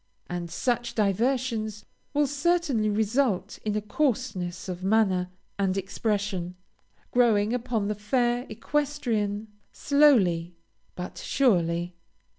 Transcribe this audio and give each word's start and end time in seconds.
And 0.27 0.49
such 0.49 0.95
diversions 0.95 1.85
will 2.11 2.25
certainly 2.25 2.89
result 2.89 3.59
in 3.63 3.75
a 3.75 3.83
coarseness 3.83 4.67
of 4.67 4.83
manner 4.83 5.29
and 5.59 5.77
expression, 5.77 6.55
growing 7.11 7.53
upon 7.53 7.87
the 7.87 7.93
fair 7.93 8.47
equestrian 8.49 9.47
slowly 9.71 10.55
but 10.95 11.19
surely. 11.19 11.93